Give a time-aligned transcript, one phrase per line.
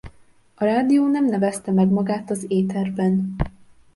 [0.55, 3.35] A rádió nem nevezte meg magát az éterben.